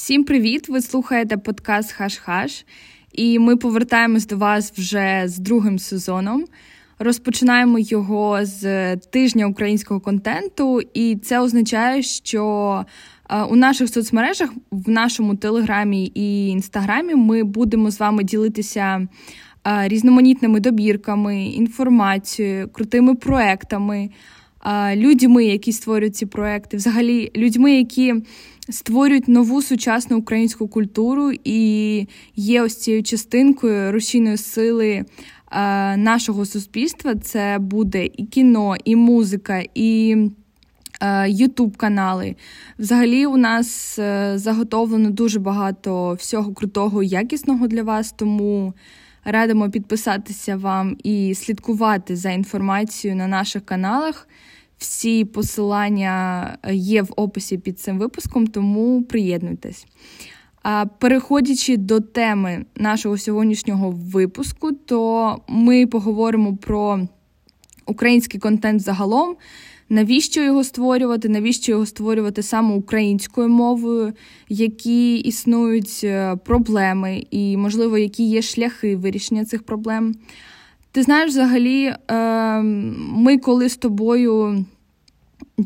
Всім 0.00 0.24
привіт! 0.24 0.68
Ви 0.68 0.80
слухаєте 0.80 1.36
подкаст 1.36 2.00
Хаш-Хаш, 2.00 2.64
і 3.12 3.38
ми 3.38 3.56
повертаємось 3.56 4.26
до 4.26 4.36
вас 4.36 4.72
вже 4.72 5.22
з 5.26 5.38
другим 5.38 5.78
сезоном. 5.78 6.44
Розпочинаємо 6.98 7.78
його 7.78 8.38
з 8.42 8.96
тижня 8.96 9.46
українського 9.46 10.00
контенту, 10.00 10.80
і 10.94 11.16
це 11.16 11.40
означає, 11.40 12.02
що 12.02 12.84
е, 13.30 13.42
у 13.42 13.56
наших 13.56 13.88
соцмережах, 13.88 14.50
в 14.70 14.90
нашому 14.90 15.36
телеграмі 15.36 16.12
і 16.14 16.48
інстаграмі, 16.48 17.14
ми 17.14 17.44
будемо 17.44 17.90
з 17.90 18.00
вами 18.00 18.24
ділитися 18.24 19.08
е, 19.66 19.88
різноманітними 19.88 20.60
добірками, 20.60 21.44
інформацією, 21.44 22.68
крутими 22.68 23.14
проектами, 23.14 24.10
е, 24.66 24.96
людьми, 24.96 25.44
які 25.44 25.72
створюють 25.72 26.16
ці 26.16 26.26
проекти, 26.26 26.76
взагалі 26.76 27.30
людьми, 27.36 27.72
які 27.72 28.14
створюють 28.70 29.28
нову 29.28 29.62
сучасну 29.62 30.18
українську 30.18 30.68
культуру 30.68 31.32
і 31.44 32.06
є 32.36 32.62
ось 32.62 32.76
цією 32.76 33.02
частинкою 33.02 33.92
рушійної 33.92 34.36
сили 34.36 34.90
е, 34.90 35.04
нашого 35.96 36.46
суспільства. 36.46 37.14
Це 37.14 37.58
буде 37.60 38.04
і 38.04 38.24
кіно, 38.26 38.76
і 38.84 38.96
музика, 38.96 39.62
і 39.74 40.16
Ютуб 41.26 41.76
канали. 41.76 42.36
Взагалі, 42.78 43.26
у 43.26 43.36
нас 43.36 43.98
е, 43.98 44.32
заготовлено 44.38 45.10
дуже 45.10 45.40
багато 45.40 46.14
всього 46.14 46.54
крутого, 46.54 47.02
якісного 47.02 47.66
для 47.66 47.82
вас, 47.82 48.12
тому 48.12 48.74
радимо 49.24 49.70
підписатися 49.70 50.56
вам 50.56 50.96
і 51.02 51.34
слідкувати 51.34 52.16
за 52.16 52.30
інформацією 52.30 53.18
на 53.18 53.26
наших 53.26 53.64
каналах. 53.64 54.28
Всі 54.80 55.24
посилання 55.24 56.58
є 56.72 57.02
в 57.02 57.12
описі 57.16 57.58
під 57.58 57.80
цим 57.80 57.98
випуском, 57.98 58.46
тому 58.46 59.02
приєднуйтесь. 59.02 59.86
Переходячи 60.98 61.76
до 61.76 62.00
теми 62.00 62.64
нашого 62.76 63.18
сьогоднішнього 63.18 63.90
випуску, 63.90 64.72
то 64.72 65.36
ми 65.48 65.86
поговоримо 65.86 66.56
про 66.56 67.08
український 67.86 68.40
контент 68.40 68.80
загалом. 68.80 69.36
Навіщо 69.88 70.42
його 70.42 70.64
створювати? 70.64 71.28
Навіщо 71.28 71.72
його 71.72 71.86
створювати 71.86 72.42
саме 72.42 72.74
українською 72.74 73.48
мовою, 73.48 74.12
які 74.48 75.16
існують 75.16 76.00
е, 76.04 76.36
проблеми, 76.36 77.24
і, 77.30 77.56
можливо, 77.56 77.98
які 77.98 78.28
є 78.28 78.42
шляхи 78.42 78.96
вирішення 78.96 79.44
цих 79.44 79.62
проблем. 79.62 80.14
Ти 80.92 81.02
знаєш, 81.02 81.30
взагалі, 81.30 81.94
ем, 82.08 82.96
ми 83.12 83.38
коли 83.38 83.68
з 83.68 83.76
тобою 83.76 84.64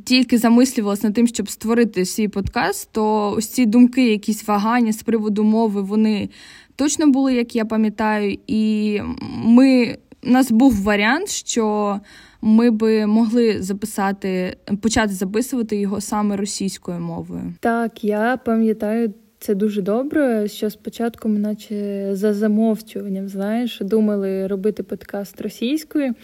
тільки 0.04 0.38
замислювалися 0.38 1.06
над 1.06 1.14
тим, 1.14 1.26
щоб 1.26 1.50
створити 1.50 2.04
свій 2.04 2.28
подкаст, 2.28 2.88
то 2.92 3.30
ось 3.30 3.48
ці 3.48 3.66
думки, 3.66 4.10
якісь 4.10 4.48
вагання 4.48 4.92
з 4.92 5.02
приводу 5.02 5.44
мови, 5.44 5.82
вони 5.82 6.28
точно 6.76 7.06
були, 7.06 7.34
як 7.34 7.56
я 7.56 7.64
пам'ятаю, 7.64 8.38
і 8.46 9.00
ми. 9.44 9.98
У 10.26 10.30
нас 10.30 10.50
був 10.50 10.82
варіант, 10.82 11.28
що 11.28 12.00
ми 12.42 12.70
би 12.70 13.06
могли 13.06 13.62
записати, 13.62 14.56
почати 14.82 15.12
записувати 15.12 15.76
його 15.76 16.00
саме 16.00 16.36
російською 16.36 17.00
мовою. 17.00 17.54
Так, 17.60 18.04
я 18.04 18.36
пам'ятаю 18.44 19.14
це 19.44 19.54
дуже 19.54 19.82
добре. 19.82 20.48
Що 20.48 20.70
спочатку 20.70 21.28
ми, 21.28 21.38
наче 21.38 22.08
за 22.12 22.34
замовчуванням, 22.34 23.28
знаєш, 23.28 23.78
думали 23.80 24.46
робити 24.46 24.82
подкаст 24.82 25.40
російською, 25.40 26.14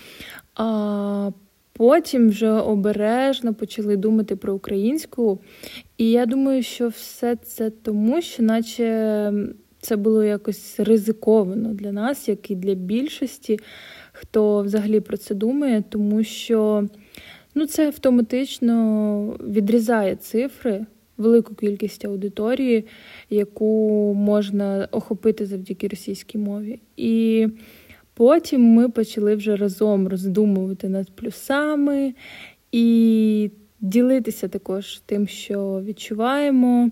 а 0.54 1.30
потім 1.72 2.28
вже 2.28 2.50
обережно 2.50 3.54
почали 3.54 3.96
думати 3.96 4.36
про 4.36 4.54
українську. 4.54 5.41
І 5.98 6.10
я 6.10 6.26
думаю, 6.26 6.62
що 6.62 6.88
все 6.88 7.36
це 7.36 7.70
тому, 7.70 8.22
що, 8.22 8.42
наче, 8.42 9.32
це 9.81 9.97
було 9.97 10.25
якось 10.25 10.81
ризиковано 10.81 11.75
для 11.75 11.92
нас, 11.92 12.28
як 12.28 12.50
і 12.50 12.54
для 12.54 12.75
більшості, 12.75 13.58
хто 14.12 14.62
взагалі 14.62 15.00
про 15.00 15.16
це 15.16 15.34
думає, 15.34 15.84
тому 15.88 16.25
що 16.25 16.88
ну, 17.54 17.66
це 17.66 17.87
автоматично 17.87 19.38
відрізає 19.48 20.16
цифри 20.16 20.87
велику 21.20 21.54
кількість 21.54 22.04
аудиторії, 22.04 22.84
яку 23.31 23.69
можна 24.14 24.88
охопити 24.91 25.47
завдяки 25.47 25.88
російській 25.88 26.38
мові. 26.38 26.81
І 26.97 27.47
потім 28.14 28.62
ми 28.62 28.88
почали 28.88 29.34
вже 29.34 29.56
разом 29.56 30.08
роздумувати 30.08 30.88
над 30.88 31.10
плюсами 31.10 32.14
і 32.72 33.50
ділитися 33.81 34.48
також 34.48 35.03
тим, 35.06 35.28
що 35.28 35.82
відчуваємо. 35.84 36.91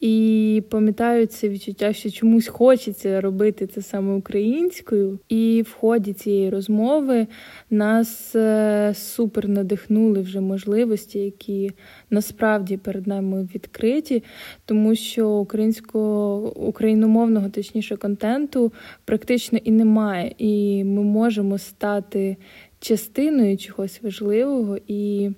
І 0.00 0.62
пам'ятаю 0.70 1.26
це 1.26 1.48
відчуття, 1.48 1.92
що 1.92 2.10
чомусь 2.10 2.48
хочеться 2.48 3.20
робити 3.20 3.66
це 3.66 3.82
саме 3.82 4.14
українською. 4.14 5.18
І 5.28 5.64
в 5.66 5.72
ході 5.72 6.12
цієї 6.12 6.50
розмови 6.50 7.26
нас 7.70 8.36
е, 8.36 8.92
супер 8.96 9.48
надихнули 9.48 10.20
вже 10.20 10.40
можливості, 10.40 11.18
які 11.18 11.70
насправді 12.10 12.76
перед 12.76 13.06
нами 13.06 13.48
відкриті, 13.54 14.22
тому 14.64 14.94
що 14.94 15.30
українського 15.30 16.52
україномовного, 16.56 17.48
точніше, 17.48 17.96
контенту 17.96 18.72
практично 19.04 19.58
і 19.64 19.70
немає. 19.70 20.34
І 20.38 20.84
ми 20.84 21.02
можемо 21.02 21.58
стати 21.58 22.36
частиною 22.80 23.56
чогось 23.56 24.02
важливого 24.02 24.78
і 24.86 25.30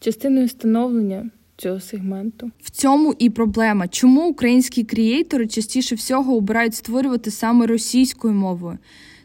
частиною 0.00 0.48
становлення 0.48 1.30
цього 1.58 1.80
сегменту. 1.80 2.50
В 2.62 2.70
цьому 2.70 3.14
і 3.18 3.30
проблема. 3.30 3.88
Чому 3.88 4.28
українські 4.28 4.84
крієйтори 4.84 5.46
частіше 5.46 5.94
всього 5.94 6.36
обирають 6.36 6.74
створювати 6.74 7.30
саме 7.30 7.66
російською 7.66 8.34
мовою? 8.34 8.78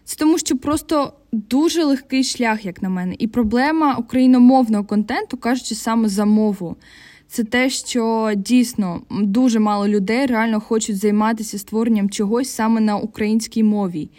Це 0.06 0.16
тому, 0.16 0.38
що 0.38 0.58
просто 0.58 1.14
дуже 1.32 1.84
легкий 1.84 2.24
шлях, 2.24 2.66
як 2.66 2.82
на 2.82 2.90
мене, 2.90 3.16
і 3.20 3.28
проблема 3.28 3.96
україномовного 3.96 4.84
контенту, 4.84 5.38
кажучи 5.38 5.76
саме 5.76 6.10
за 6.10 6.26
мову. 6.26 6.76
Це 7.28 7.44
те, 7.44 7.70
що 7.70 8.32
дійсно 8.36 9.02
дуже 9.12 9.60
мало 9.60 9.88
людей 9.88 10.26
реально 10.26 10.60
хочуть 10.60 10.98
займатися 10.98 11.58
створенням 11.58 12.10
чогось 12.10 12.50
саме 12.50 12.82
на 12.82 12.98
українській 12.98 13.64
мові. 13.64 14.10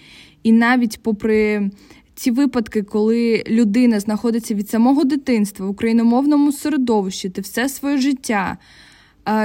І 0.42 0.52
навіть 0.52 1.02
попри 1.02 1.70
ці 2.14 2.30
випадки, 2.30 2.82
коли 2.82 3.44
людина 3.46 4.00
знаходиться 4.00 4.54
від 4.54 4.70
самого 4.70 5.04
дитинства 5.04 5.66
в 5.66 5.70
україномовному 5.70 6.52
середовищі, 6.52 7.30
ти 7.30 7.40
все 7.40 7.68
своє 7.68 7.98
життя 7.98 8.58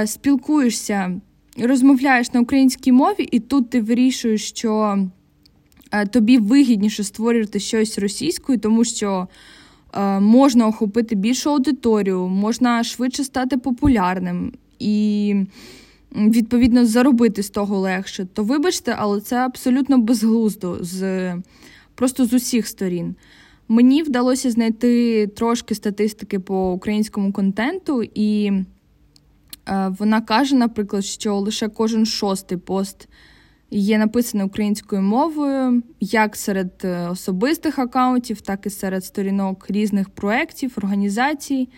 спілкуєшся, 0.06 1.20
розмовляєш 1.58 2.32
на 2.32 2.40
українській 2.40 2.92
мові, 2.92 3.28
і 3.30 3.40
тут 3.40 3.70
ти 3.70 3.80
вирішуєш, 3.80 4.48
що 4.48 4.98
тобі 6.10 6.38
вигідніше 6.38 7.04
створювати 7.04 7.60
щось 7.60 7.98
російською, 7.98 8.58
тому 8.58 8.84
що 8.84 9.28
можна 10.20 10.66
охопити 10.66 11.14
більшу 11.14 11.50
аудиторію, 11.50 12.28
можна 12.28 12.84
швидше 12.84 13.24
стати 13.24 13.56
популярним 13.56 14.52
і. 14.78 15.34
Відповідно, 16.16 16.86
заробити 16.86 17.42
з 17.42 17.50
того 17.50 17.78
легше, 17.78 18.26
то 18.34 18.44
вибачте, 18.44 18.94
але 18.98 19.20
це 19.20 19.36
абсолютно 19.36 19.98
безглуздо 19.98 20.78
з 20.80 21.34
просто 22.00 22.26
з 22.26 22.32
усіх 22.32 22.66
сторін. 22.66 23.14
Мені 23.68 24.02
вдалося 24.02 24.50
знайти 24.50 25.26
трошки 25.26 25.74
статистики 25.74 26.38
по 26.38 26.72
українському 26.72 27.32
контенту, 27.32 28.02
і 28.14 28.52
е, 29.68 29.94
вона 29.98 30.20
каже, 30.20 30.56
наприклад, 30.56 31.04
що 31.04 31.36
лише 31.36 31.68
кожен 31.68 32.06
шостий 32.06 32.58
пост 32.58 33.08
є 33.70 33.98
написаний 33.98 34.46
українською 34.46 35.02
мовою, 35.02 35.82
як 36.00 36.36
серед 36.36 36.72
е, 36.84 37.08
особистих 37.08 37.78
акаунтів, 37.78 38.40
так 38.40 38.66
і 38.66 38.70
серед 38.70 39.04
сторінок 39.04 39.70
різних 39.70 40.10
проєктів, 40.10 40.74
організацій. 40.76 41.68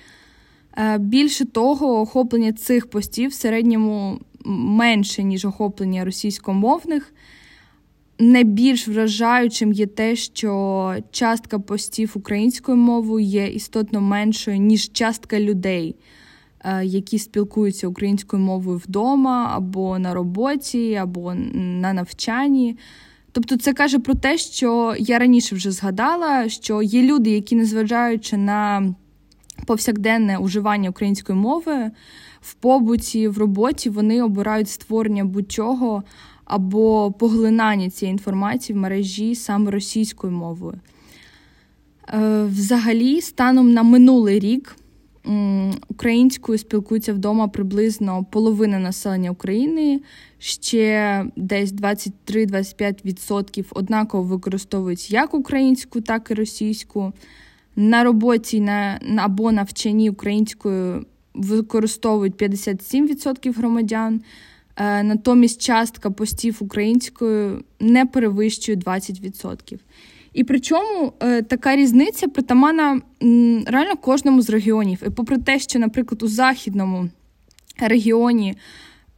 Е, 0.78 0.98
більше 0.98 1.44
того, 1.44 2.00
охоплення 2.00 2.52
цих 2.52 2.90
постів 2.90 3.30
в 3.30 3.34
середньому 3.34 4.20
менше, 4.44 5.22
ніж 5.22 5.44
охоплення 5.44 6.04
російськомовних. 6.04 7.12
Найбільш 8.22 8.88
вражаючим 8.88 9.72
є 9.72 9.86
те, 9.86 10.16
що 10.16 10.94
частка 11.10 11.58
постів 11.58 12.12
українською 12.14 12.76
мовою 12.76 13.26
є 13.26 13.46
істотно 13.46 14.00
меншою, 14.00 14.56
ніж 14.56 14.92
частка 14.92 15.40
людей, 15.40 15.96
е, 16.64 16.84
які 16.84 17.18
спілкуються 17.18 17.88
українською 17.88 18.42
мовою 18.42 18.78
вдома, 18.78 19.52
або 19.54 19.98
на 19.98 20.14
роботі, 20.14 20.94
або 20.94 21.34
на 21.54 21.92
навчанні. 21.92 22.76
Тобто 23.32 23.56
це 23.56 23.72
каже 23.72 23.98
про 23.98 24.14
те, 24.14 24.38
що 24.38 24.94
я 24.98 25.18
раніше 25.18 25.54
вже 25.54 25.70
згадала, 25.70 26.48
що 26.48 26.82
є 26.82 27.02
люди, 27.02 27.30
які, 27.30 27.56
незважаючи 27.56 28.36
на 28.36 28.94
повсякденне 29.66 30.38
уживання 30.38 30.90
української 30.90 31.38
мови 31.38 31.90
в 32.40 32.54
побуті, 32.54 33.28
в 33.28 33.38
роботі, 33.38 33.90
вони 33.90 34.22
обирають 34.22 34.68
створення 34.68 35.24
будь-чого 35.24 36.02
або 36.52 37.12
поглинання 37.12 37.90
цієї 37.90 38.12
інформації 38.12 38.78
в 38.78 38.80
мережі 38.80 39.34
саме 39.34 39.70
російською 39.70 40.32
мовою. 40.32 40.80
Е, 42.08 42.44
взагалі, 42.44 43.20
станом 43.20 43.72
на 43.72 43.82
минулий 43.82 44.38
рік 44.38 44.76
Українською 45.88 46.58
спілкується 46.58 47.12
вдома 47.12 47.48
приблизно 47.48 48.24
половина 48.30 48.78
населення 48.78 49.30
України, 49.30 50.00
ще 50.38 51.24
десь 51.36 51.72
23-25% 51.72 53.64
однаково 53.70 54.22
використовують 54.22 55.10
як 55.10 55.34
українську, 55.34 56.00
так 56.00 56.30
і 56.30 56.34
російську. 56.34 57.12
На 57.76 58.04
роботі 58.04 58.60
на, 58.60 59.00
або 59.16 59.52
навчанні 59.52 60.10
українською 60.10 61.06
використовують 61.34 62.34
57% 62.34 63.54
громадян. 63.54 64.20
Е, 64.76 65.02
натомість 65.02 65.62
частка 65.62 66.10
постів 66.10 66.56
українською 66.60 67.64
не 67.80 68.06
перевищує 68.06 68.78
20%. 68.78 69.78
І 70.32 70.44
причому 70.44 71.12
е, 71.20 71.42
така 71.42 71.76
різниця 71.76 72.28
притамана 72.28 73.00
реально 73.66 73.96
кожному 74.00 74.42
з 74.42 74.50
регіонів. 74.50 75.02
І 75.06 75.10
попри 75.10 75.38
те, 75.38 75.58
що, 75.58 75.78
наприклад, 75.78 76.22
у 76.22 76.28
західному 76.28 77.08
регіоні 77.78 78.54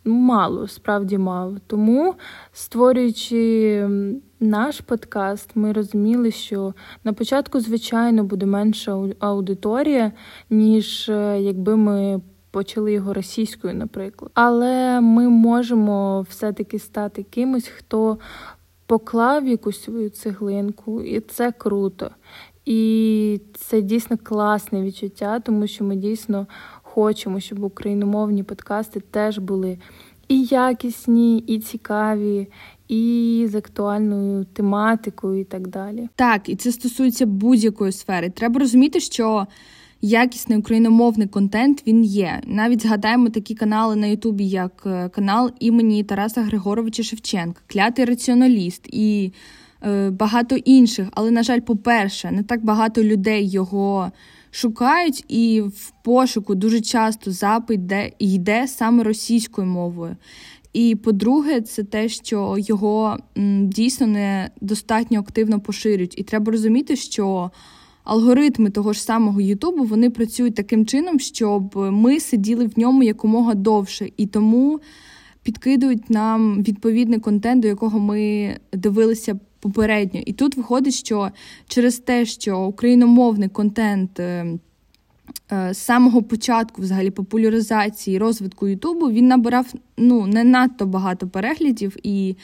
мало, 0.05 0.67
справді 0.67 1.17
мало. 1.17 1.57
Тому, 1.67 2.15
створюючи 2.53 3.87
наш 4.39 4.81
подкаст, 4.81 5.49
ми 5.55 5.73
розуміли, 5.73 6.31
що 6.31 6.73
на 7.03 7.13
початку, 7.13 7.59
звичайно, 7.59 8.23
буде 8.23 8.45
менша 8.45 9.09
аудиторія, 9.19 10.11
ніж 10.49 11.09
е, 11.09 11.41
якби 11.41 11.75
ми. 11.75 12.21
Почали 12.51 12.93
його 12.93 13.13
російською, 13.13 13.73
наприклад, 13.73 14.31
але 14.33 15.01
ми 15.01 15.29
можемо 15.29 16.25
все-таки 16.29 16.79
стати 16.79 17.23
кимось, 17.23 17.67
хто 17.67 18.17
поклав 18.85 19.47
якусь 19.47 19.83
свою 19.83 20.09
цеглинку, 20.09 21.01
і 21.01 21.19
це 21.19 21.51
круто. 21.51 22.11
І 22.65 23.41
це 23.53 23.81
дійсно 23.81 24.17
класне 24.23 24.81
відчуття, 24.81 25.39
тому 25.39 25.67
що 25.67 25.83
ми 25.83 25.95
дійсно 25.95 26.47
хочемо, 26.93 27.39
щоб 27.39 27.63
україномовні 27.63 28.43
подкасти 28.43 28.99
теж 28.99 29.37
були 29.37 29.77
і 30.27 30.43
якісні, 30.43 31.37
і 31.37 31.59
цікаві, 31.59 32.47
і 32.87 33.45
з 33.49 33.55
актуальною 33.55 34.45
тематикою, 34.53 35.41
і 35.41 35.43
так 35.43 35.67
далі. 35.67 36.09
Так, 36.15 36.49
і 36.49 36.55
це 36.55 36.71
стосується 36.71 37.25
будь-якої 37.25 37.91
сфери. 37.91 38.29
Треба 38.29 38.59
розуміти, 38.59 38.99
що 38.99 39.47
якісний 40.01 40.57
україномовний 40.57 41.27
контент 41.27 41.83
він 41.87 42.03
є. 42.03 42.41
Навіть 42.45 42.81
згадаємо 42.81 43.29
такі 43.29 43.55
канали 43.55 43.95
на 43.95 44.07
Ютубі, 44.07 44.45
як 44.47 44.83
е, 44.85 45.09
канал 45.09 45.51
імені 45.59 46.03
Тараса 46.03 46.41
Григоровича 46.41 47.03
Шевченка, 47.03 47.61
клятий 47.67 48.05
раціоналіст 48.05 48.87
і 48.87 49.33
е, 49.83 50.09
багато 50.09 50.55
інших. 50.55 51.07
Але, 51.11 51.31
на 51.31 51.43
жаль, 51.43 51.59
по-перше, 51.59 52.31
не 52.31 52.43
так 52.43 52.65
багато 52.65 53.03
людей 53.03 53.49
його 53.49 54.11
шукають, 54.51 55.25
і 55.27 55.61
в 55.61 55.91
пошуку 56.03 56.55
дуже 56.55 56.81
часто 56.81 57.31
запит 57.31 57.85
де 57.85 58.11
йде 58.19 58.67
саме 58.67 59.03
російською 59.03 59.67
мовою. 59.67 60.15
І 60.73 60.95
по-друге, 60.95 61.61
це 61.61 61.83
те, 61.83 62.09
що 62.09 62.55
його 62.57 63.17
дійсно 63.63 64.07
недостатньо 64.07 65.19
активно 65.19 65.59
поширюють. 65.59 66.19
І 66.19 66.23
треба 66.23 66.51
розуміти, 66.51 66.95
що 66.95 67.51
алгоритми 68.03 68.69
того 68.69 68.93
ж 68.93 69.01
самого 69.01 69.41
Ютубу 69.41 69.83
вони 69.83 70.09
працюють 70.09 70.55
таким 70.55 70.85
чином, 70.85 71.19
щоб 71.19 71.75
ми 71.75 72.19
сиділи 72.19 72.65
в 72.65 72.79
ньому 72.79 73.03
якомога 73.03 73.53
довше, 73.53 74.09
і 74.17 74.27
тому 74.27 74.79
підкидують 75.43 76.09
нам 76.09 76.63
відповідний 76.63 77.19
контент, 77.19 77.61
до 77.61 77.67
якого 77.67 77.99
ми 77.99 78.55
дивилися 78.73 79.39
попередньо. 79.59 80.21
І 80.25 80.33
тут 80.33 80.57
виходить, 80.57 80.93
що 80.93 81.29
через 81.67 81.99
те, 81.99 82.25
що 82.25 82.59
україномовний 82.59 83.49
контент. 83.49 84.19
Е, 84.19 84.57
е, 85.51 85.73
з 85.73 85.77
самого 85.77 86.23
початку, 86.23 86.81
взагалі, 86.81 87.11
популяризації 87.11 88.17
розвитку 88.17 88.67
Ютубу 88.67 89.11
він 89.11 89.27
набирав 89.27 89.73
ну 89.97 90.27
не 90.27 90.43
надто 90.43 90.85
багато 90.85 91.27
переглядів, 91.27 91.97
і 92.03 92.35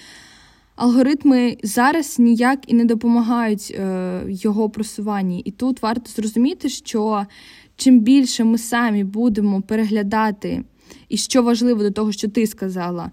алгоритми 0.75 1.57
зараз 1.63 2.19
ніяк 2.19 2.59
і 2.67 2.73
не 2.73 2.85
допомагають 2.85 3.75
е, 3.79 4.21
його 4.27 4.69
просуванні. 4.69 5.39
І 5.39 5.51
тут 5.51 5.81
варто 5.81 6.11
зрозуміти, 6.11 6.69
що 6.69 7.25
чим 7.75 7.99
більше 7.99 8.43
ми 8.43 8.57
самі 8.57 9.03
будемо 9.03 9.61
переглядати, 9.61 10.63
і 11.09 11.17
що 11.17 11.43
важливо 11.43 11.83
до 11.83 11.91
того, 11.91 12.11
що 12.11 12.27
ти 12.27 12.47
сказала, 12.47 13.11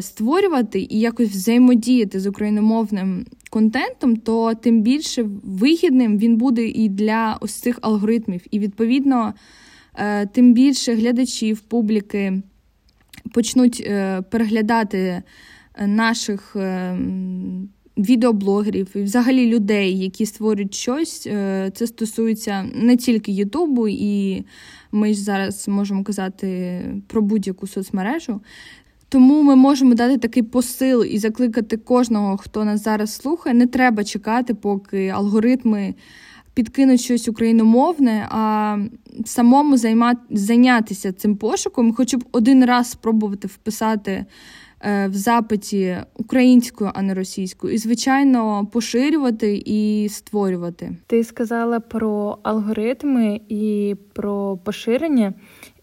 створювати 0.00 0.86
і 0.90 1.00
якось 1.00 1.28
взаємодіяти 1.28 2.20
з 2.20 2.26
україномовним 2.26 3.26
контентом, 3.50 4.16
то 4.16 4.54
тим 4.54 4.82
більше 4.82 5.26
вигідним 5.42 6.18
він 6.18 6.36
буде 6.36 6.68
і 6.68 6.88
для 6.88 7.38
ось 7.40 7.54
цих 7.54 7.78
алгоритмів. 7.82 8.40
І 8.50 8.58
відповідно, 8.58 9.34
е, 9.94 10.26
тим 10.26 10.52
більше 10.52 10.94
глядачів, 10.94 11.60
публіки 11.60 12.42
почнуть 13.32 13.82
е, 13.86 14.22
переглядати 14.30 15.22
наших 15.86 16.56
е, 16.56 16.98
відеоблогерів 17.98 18.88
і 18.94 19.02
взагалі 19.02 19.46
людей, 19.46 19.98
які 19.98 20.26
створюють 20.26 20.74
щось. 20.74 21.26
Е, 21.26 21.70
це 21.74 21.86
стосується 21.86 22.62
не 22.74 22.96
тільки 22.96 23.32
Ютубу, 23.32 23.88
і 23.88 24.44
ми 24.92 25.14
ж 25.14 25.22
зараз 25.22 25.68
можемо 25.68 26.04
казати 26.04 26.80
про 27.06 27.22
будь-яку 27.22 27.66
соцмережу. 27.66 28.40
Тому 29.08 29.42
ми 29.42 29.56
можемо 29.56 29.94
дати 29.94 30.18
такий 30.18 30.42
посил 30.42 31.04
і 31.04 31.18
закликати 31.18 31.76
кожного, 31.76 32.36
хто 32.36 32.64
нас 32.64 32.84
зараз 32.84 33.14
слухає. 33.14 33.54
Не 33.54 33.66
треба 33.66 34.04
чекати, 34.04 34.54
поки 34.54 35.08
алгоритми 35.08 35.94
підкинуть 36.54 37.00
щось 37.00 37.28
україномовне, 37.28 38.26
а 38.30 38.76
самому 39.24 39.76
займати, 39.76 40.20
зайнятися 40.30 41.12
цим 41.12 41.36
пошуком, 41.36 41.94
хоча 41.94 42.16
б 42.16 42.24
один 42.32 42.64
раз 42.64 42.90
спробувати 42.90 43.48
вписати 43.48 44.26
Е, 44.80 45.08
в 45.08 45.14
запиті 45.14 45.96
українською, 46.14 46.90
а 46.94 47.02
не 47.02 47.14
російською, 47.14 47.74
і 47.74 47.78
звичайно 47.78 48.66
поширювати 48.72 49.62
і 49.66 50.08
створювати. 50.08 50.96
Ти 51.06 51.24
сказала 51.24 51.80
про 51.80 52.38
алгоритми 52.42 53.40
і 53.48 53.96
про 54.12 54.56
поширення, 54.64 55.34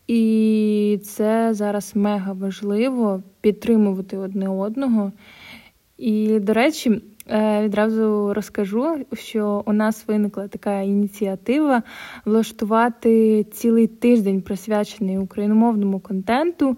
і 0.07 0.99
це 1.03 1.53
зараз 1.53 1.91
мега 1.95 2.33
важливо 2.33 3.23
підтримувати 3.41 4.17
одне 4.17 4.49
одного. 4.49 5.11
І, 5.97 6.39
до 6.39 6.53
речі, 6.53 7.01
е, 7.27 7.63
відразу 7.63 8.33
розкажу, 8.33 9.05
що 9.13 9.63
у 9.65 9.73
нас 9.73 10.07
виникла 10.07 10.47
така 10.47 10.81
ініціатива 10.81 11.83
влаштувати 12.25 13.43
цілий 13.43 13.87
тиждень 13.87 14.41
присвячений 14.41 15.17
україномовному 15.17 15.99
контенту 15.99 16.77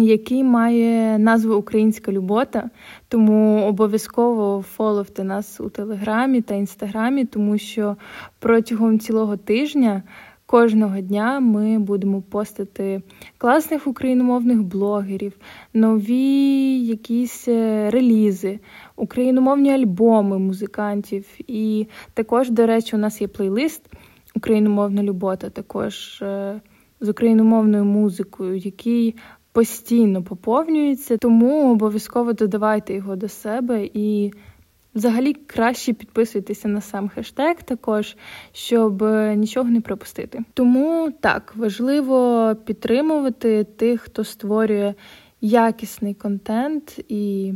який 0.00 0.44
має 0.44 1.18
назву 1.18 1.54
Українська 1.54 2.12
любота, 2.12 2.70
тому 3.08 3.62
обов'язково 3.62 4.62
фоловте 4.62 5.24
нас 5.24 5.60
у 5.60 5.68
Телеграмі 5.68 6.40
та 6.40 6.54
Інстаграмі, 6.54 7.24
тому 7.24 7.58
що 7.58 7.96
протягом 8.38 8.98
цілого 8.98 9.36
тижня. 9.36 10.02
Кожного 10.50 11.00
дня 11.00 11.40
ми 11.40 11.78
будемо 11.78 12.22
постити 12.22 13.02
класних 13.38 13.86
україномовних 13.86 14.62
блогерів, 14.62 15.32
нові 15.74 16.78
якісь 16.86 17.48
е, 17.48 17.90
релізи, 17.90 18.60
україномовні 18.96 19.72
альбоми 19.72 20.38
музикантів. 20.38 21.26
І 21.46 21.86
також, 22.14 22.50
до 22.50 22.66
речі, 22.66 22.96
у 22.96 22.98
нас 22.98 23.20
є 23.20 23.28
плейлист 23.28 23.82
Україномовна 24.36 25.02
любота, 25.02 25.50
також 25.50 26.22
е, 26.22 26.60
з 27.00 27.08
україномовною 27.08 27.84
музикою, 27.84 28.56
який 28.56 29.14
постійно 29.52 30.22
поповнюється, 30.22 31.16
тому 31.16 31.72
обов'язково 31.72 32.32
додавайте 32.32 32.94
його 32.94 33.16
до 33.16 33.28
себе 33.28 33.88
і 33.94 34.32
Взагалі 34.98 35.32
краще 35.32 35.92
підписуйтеся 35.92 36.68
на 36.68 36.80
сам 36.80 37.08
хештег, 37.08 37.62
також 37.62 38.16
щоб 38.52 39.02
нічого 39.36 39.70
не 39.70 39.80
пропустити. 39.80 40.40
Тому 40.54 41.12
так 41.20 41.52
важливо 41.56 42.52
підтримувати 42.64 43.64
тих, 43.64 44.00
хто 44.00 44.24
створює 44.24 44.94
якісний 45.40 46.14
контент 46.14 47.00
і 47.08 47.52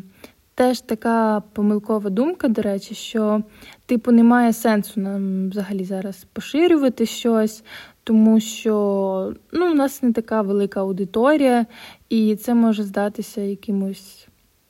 теж 0.55 0.81
така 0.81 1.43
помилкова 1.53 2.11
думка, 2.11 2.49
до 2.49 2.63
речі, 2.63 2.95
що 2.95 3.43
типу 3.87 4.13
немає 4.13 4.53
сенсу 4.53 5.01
нам 5.01 5.51
взагалі 5.51 5.85
зараз 5.85 6.27
поширювати 6.33 7.07
щось, 7.07 7.65
тому 8.05 8.41
що 8.41 9.35
ну, 9.53 9.71
у 9.71 9.75
нас 9.75 10.03
не 10.03 10.13
така 10.13 10.43
велика 10.43 10.81
аудиторія, 10.81 11.67
і 12.09 12.37
це 12.37 12.55
може 12.55 12.83
здатися 12.83 13.41
якимось 13.41 14.29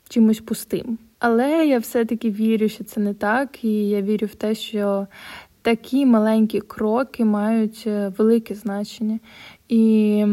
чимось 0.09 0.39
пустим. 0.39 0.97
Але 1.23 1.67
я 1.67 1.79
все-таки 1.79 2.29
вірю, 2.29 2.69
що 2.69 2.83
це 2.83 2.99
не 2.99 3.13
так, 3.13 3.63
і 3.63 3.89
я 3.89 4.01
вірю 4.01 4.27
в 4.27 4.35
те, 4.35 4.55
що 4.55 5.07
такі 5.61 6.05
маленькі 6.05 6.59
кроки 6.59 7.25
мають 7.25 7.83
е, 7.87 8.13
велике 8.17 8.55
значення. 8.55 9.19
І 9.69 10.25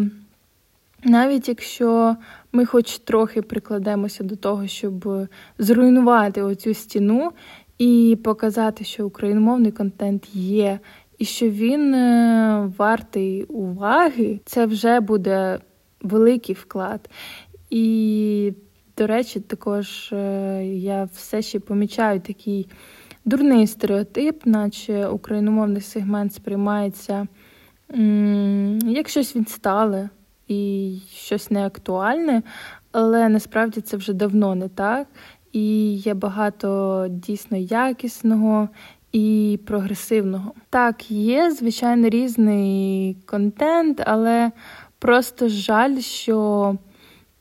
навіть 1.05 1.49
якщо 1.49 2.17
ми 2.53 2.67
хоч 2.67 2.99
трохи 2.99 3.43
прикладемося 3.43 4.25
до 4.25 4.37
того, 4.37 4.67
щоб 4.67 5.29
зруйнувати 5.59 6.43
оцю 6.43 6.75
стіну 6.75 7.33
і 7.79 8.19
показати, 8.25 8.85
що 8.85 9.07
україномовний 9.07 9.73
контент 9.73 10.35
є, 10.35 10.79
і 11.19 11.25
що 11.25 11.51
він 11.51 11.95
е, 11.95 12.73
вартий 12.79 13.45
уваги, 13.45 14.41
це 14.45 14.67
вже 14.67 15.01
буде 15.01 15.59
великий 16.03 16.55
вклад. 16.55 17.11
І, 17.71 18.53
до 19.01 19.07
речі, 19.07 19.41
також 19.41 20.13
е, 20.13 20.65
я 20.67 21.09
все 21.15 21.43
ще 21.43 21.61
помічаю 21.61 22.21
такий 22.21 22.69
дурний 23.25 23.67
стереотип, 23.67 24.47
наче 24.47 25.07
україномовний 25.07 25.81
сегмент 25.83 26.35
сприймається 26.35 27.27
як 28.85 29.09
щось 29.09 29.37
відстале 29.37 30.09
і 30.49 30.99
щось 31.15 31.51
неактуальне, 31.51 32.43
але 32.93 33.29
насправді 33.29 33.81
це 33.81 33.97
вже 33.97 34.13
давно 34.13 34.55
не 34.55 34.69
так. 34.69 35.07
І 35.53 35.95
є 35.95 36.15
багато 36.15 37.07
дійсно 37.11 37.57
якісного 37.57 38.69
і 39.13 39.59
прогресивного. 39.67 40.53
Так, 40.71 41.11
є, 41.11 41.51
звичайно, 41.51 42.09
різний 42.09 43.17
контент, 43.27 44.03
але 44.07 44.53
просто 44.99 45.49
жаль, 45.49 45.99
що. 45.99 46.77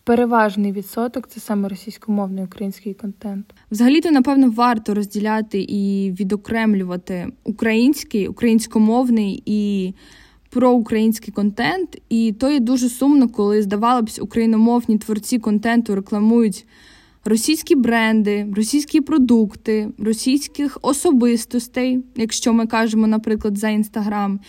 Переважний 0.10 0.72
відсоток 0.72 1.28
це 1.28 1.40
саме 1.40 1.70
російськомовний 1.70 2.44
український 2.44 2.94
контент. 2.94 3.54
Взагалі, 3.72 4.02
то 4.02 4.12
напевно 4.12 4.52
варто 4.52 4.94
розділяти 4.94 5.62
і 5.62 6.12
відокремлювати 6.12 7.28
український, 7.44 8.28
українськомовний 8.28 9.44
і 9.46 9.94
про 10.50 10.72
український 10.72 11.34
контент, 11.34 12.02
і 12.10 12.36
то 12.40 12.50
є 12.50 12.60
дуже 12.60 12.90
сумно, 12.90 13.30
коли 13.30 13.62
здавалося 13.62 14.22
б, 14.22 14.24
україномовні 14.24 14.98
творці 14.98 15.40
контенту 15.40 15.96
рекламують 15.96 16.66
російські 17.26 17.76
бренди, 17.76 18.48
російські 18.56 19.02
продукти, 19.02 19.90
російських 19.98 20.78
особистостей, 20.82 22.04
якщо 22.16 22.54
ми 22.54 22.68
кажемо, 22.68 23.08
наприклад, 23.08 23.58
за 23.58 23.70
інстаграм. 23.70 24.40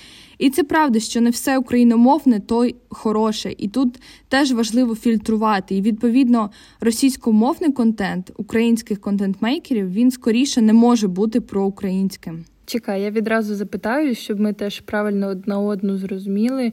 І 0.40 0.50
це 0.50 0.64
правда, 0.64 1.00
що 1.00 1.20
не 1.20 1.30
все 1.30 1.58
україномовне, 1.58 2.40
то 2.40 2.64
й 2.64 2.74
хороше. 2.88 3.54
І 3.58 3.68
тут 3.68 4.00
теж 4.28 4.52
важливо 4.52 4.94
фільтрувати. 4.94 5.76
І 5.76 5.82
відповідно 5.82 6.50
російськомовний 6.80 7.72
контент 7.72 8.32
українських 8.36 9.00
контент-мейкерів 9.00 9.92
він 9.92 10.10
скоріше 10.10 10.60
не 10.60 10.72
може 10.72 11.08
бути 11.08 11.40
проукраїнським. 11.40 12.44
Чекай, 12.66 13.02
я 13.02 13.10
відразу 13.10 13.54
запитаю, 13.54 14.14
щоб 14.14 14.40
ми 14.40 14.52
теж 14.52 14.80
правильно 14.80 15.28
одна 15.28 15.60
одну 15.60 15.96
зрозуміли, 15.96 16.72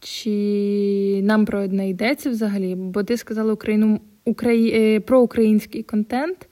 чи 0.00 1.20
нам 1.22 1.44
про 1.44 1.62
одне 1.62 1.90
йдеться 1.90 2.30
взагалі, 2.30 2.74
бо 2.74 3.02
ти 3.02 3.16
сказала 3.16 3.52
Україну 3.52 4.00
Украї... 4.24 4.72
Е, 4.74 5.00
про 5.00 5.20
український 5.20 5.82
контент. 5.82 6.48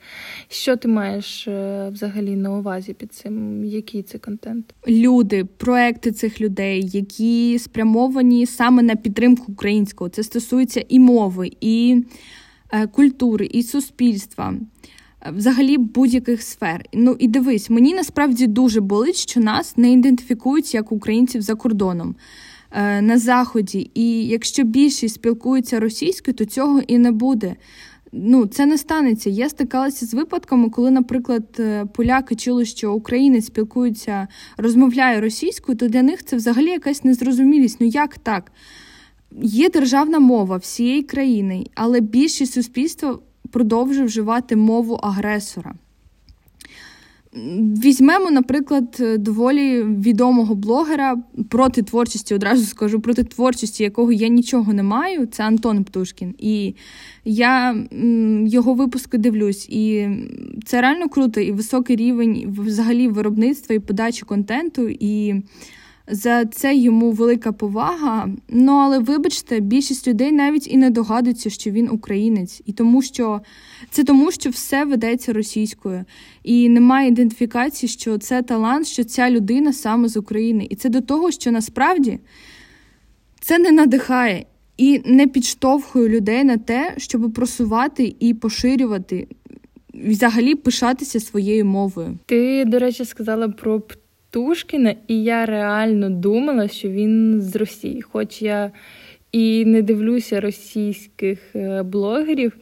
Що 0.47 0.75
ти 0.75 0.87
маєш 0.87 1.47
е, 1.47 1.89
взагалі 1.93 2.35
на 2.35 2.57
увазі 2.57 2.93
під 2.93 3.13
цим? 3.13 3.65
Який 3.65 4.03
це 4.03 4.17
контент? 4.17 4.73
Люди, 4.87 5.45
проекти 5.45 6.11
цих 6.11 6.41
людей, 6.41 6.89
які 6.93 7.59
спрямовані 7.59 8.45
саме 8.45 8.83
на 8.83 8.95
підтримку 8.95 9.51
українського. 9.51 10.09
Це 10.09 10.23
стосується 10.23 10.85
і 10.89 10.99
мови, 10.99 11.51
і 11.61 12.03
е, 12.71 12.87
культури, 12.87 13.49
і 13.51 13.63
суспільства 13.63 14.53
взагалі 15.33 15.77
будь-яких 15.77 16.41
сфер. 16.41 16.85
Ну 16.93 17.15
і 17.19 17.27
дивись, 17.27 17.69
мені 17.69 17.93
насправді 17.93 18.47
дуже 18.47 18.81
болить, 18.81 19.15
що 19.15 19.39
нас 19.39 19.77
не 19.77 19.91
ідентифікують 19.91 20.73
як 20.73 20.91
українців 20.91 21.41
за 21.41 21.55
кордоном. 21.55 22.15
Е, 22.71 23.01
на 23.01 23.17
заході, 23.17 23.91
і 23.93 24.27
якщо 24.27 24.63
більшість 24.63 25.15
спілкуються 25.15 25.79
російською, 25.79 26.35
то 26.35 26.45
цього 26.45 26.81
і 26.87 26.97
не 26.97 27.11
буде. 27.11 27.55
Ну, 28.11 28.45
це 28.45 28.65
не 28.65 28.77
станеться. 28.77 29.29
Я 29.29 29.49
стикалася 29.49 30.05
з 30.05 30.13
випадками, 30.13 30.69
коли, 30.69 30.91
наприклад, 30.91 31.43
е, 31.59 31.85
поляки 31.85 32.35
чули, 32.35 32.65
що 32.65 32.93
українець 32.93 33.45
спілкується, 33.45 34.27
розмовляє 34.57 35.21
російською, 35.21 35.77
то 35.77 35.87
для 35.87 36.01
них 36.01 36.23
це 36.23 36.35
взагалі 36.35 36.69
якась 36.69 37.03
незрозумілість. 37.03 37.81
Ну 37.81 37.87
як 37.87 38.17
так? 38.17 38.51
Є 39.41 39.69
державна 39.69 40.19
мова 40.19 40.57
всієї 40.57 41.03
країни, 41.03 41.65
але 41.75 41.99
більшість 41.99 42.53
суспільства 42.53 43.19
продовжує 43.51 44.05
вживати 44.05 44.55
мову 44.55 44.93
агресора. 44.93 45.73
Візьмемо, 47.83 48.31
наприклад, 48.31 49.01
доволі 49.17 49.83
відомого 49.83 50.55
блогера 50.55 51.17
проти 51.49 51.81
творчості, 51.81 52.35
одразу 52.35 52.65
скажу, 52.65 52.99
проти 52.99 53.23
творчості, 53.23 53.83
якого 53.83 54.11
я 54.11 54.27
нічого 54.27 54.73
не 54.73 54.83
маю, 54.83 55.25
це 55.25 55.43
Антон 55.43 55.83
Птушкін. 55.83 56.35
І 56.37 56.75
я 57.25 57.75
його 58.45 58.73
випуски 58.73 59.17
дивлюсь. 59.17 59.69
І 59.69 60.07
це 60.65 60.81
реально 60.81 61.09
круто, 61.09 61.41
і 61.41 61.51
високий 61.51 61.95
рівень 61.95 62.55
взагалі 62.65 63.07
виробництва 63.07 63.75
і 63.75 63.79
подачі 63.79 64.25
контенту. 64.25 64.89
І 64.89 65.35
за 66.09 66.45
це 66.45 66.75
йому 66.75 67.11
велика 67.11 67.51
повага. 67.51 68.29
Ну 68.49 68.75
але 68.75 68.99
вибачте, 68.99 69.59
більшість 69.59 70.07
людей 70.07 70.31
навіть 70.31 70.67
і 70.67 70.77
не 70.77 70.89
догадується, 70.89 71.49
що 71.49 71.71
він 71.71 71.89
українець, 71.89 72.61
і 72.65 72.73
тому 72.73 73.01
що 73.01 73.41
це 73.89 74.03
тому, 74.03 74.31
що 74.31 74.49
все 74.49 74.85
ведеться 74.85 75.33
російською, 75.33 76.05
і 76.43 76.69
немає 76.69 77.07
ідентифікації, 77.07 77.89
що 77.89 78.17
це 78.17 78.41
талант, 78.41 78.87
що 78.87 79.03
ця 79.03 79.29
людина 79.29 79.73
саме 79.73 80.07
з 80.07 80.17
України. 80.17 80.67
І 80.69 80.75
це 80.75 80.89
до 80.89 81.01
того, 81.01 81.31
що 81.31 81.51
насправді 81.51 82.19
це 83.39 83.59
не 83.59 83.71
надихає 83.71 84.45
і 84.77 85.01
не 85.05 85.27
підштовхує 85.27 86.09
людей 86.09 86.43
на 86.43 86.57
те, 86.57 86.93
щоб 86.97 87.33
просувати 87.33 88.15
і 88.19 88.33
поширювати. 88.33 89.27
Взагалі 89.93 90.55
пишатися 90.55 91.19
своєю 91.19 91.65
мовою. 91.65 92.17
Ти, 92.25 92.65
до 92.65 92.79
речі, 92.79 93.05
сказала 93.05 93.49
про 93.49 93.81
Птушкіна, 94.29 94.95
і 95.07 95.23
я 95.23 95.45
реально 95.45 96.09
думала, 96.09 96.67
що 96.67 96.89
він 96.89 97.41
з 97.41 97.55
Росії. 97.55 98.01
Хоч 98.01 98.41
я 98.41 98.71
і 99.31 99.65
не 99.65 99.81
дивлюся 99.81 100.41
російських 100.41 101.55
е, 101.55 101.83
блогерів, 101.83 102.57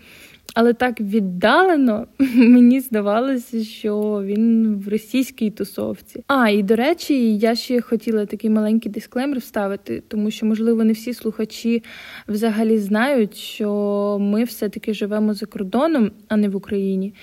але 0.54 0.74
так 0.74 1.02
віддалено 1.02 2.08
мені 2.36 2.80
здавалося, 2.80 3.64
що 3.64 4.22
він 4.24 4.76
в 4.76 4.88
російській 4.88 5.52
тусовці. 5.52 6.24
А, 6.28 6.50
і 6.50 6.64
до 6.64 6.76
речі, 6.76 7.38
я 7.38 7.56
ще 7.56 7.82
хотіла 7.82 8.26
такий 8.26 8.50
маленький 8.50 8.92
дисклеймер 8.92 9.40
вставити, 9.40 10.04
тому 10.08 10.32
що, 10.32 10.46
можливо, 10.46 10.84
не 10.84 10.94
всі 10.94 11.14
слухачі 11.14 11.84
взагалі 12.28 12.78
знають, 12.78 13.36
що 13.36 14.18
ми 14.22 14.44
все-таки 14.44 14.94
живемо 14.94 15.34
за 15.34 15.46
кордоном, 15.46 16.12
а 16.28 16.38
не 16.38 16.50
в 16.50 16.56
Україні. 16.56 17.14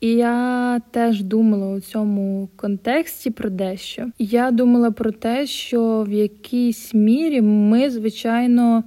І 0.00 0.12
я 0.12 0.80
теж 0.90 1.22
думала 1.22 1.68
у 1.68 1.80
цьому 1.80 2.48
контексті 2.56 3.30
про 3.30 3.50
дещо. 3.50 4.06
Я 4.18 4.50
думала 4.50 4.90
про 4.90 5.12
те, 5.12 5.46
що 5.46 6.04
в 6.08 6.12
якійсь 6.12 6.94
мірі 6.94 7.40
ми, 7.40 7.90
звичайно, 7.90 8.84